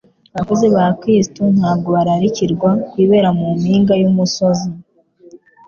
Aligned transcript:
Abakozi 0.33 0.65
ba 0.75 0.85
Kristo 0.99 1.41
ntabwo 1.57 1.87
bararikirwa 1.95 2.69
kwibera 2.89 3.29
mu 3.37 3.47
mpinga 3.59 3.93
y'umusozi 4.01 4.69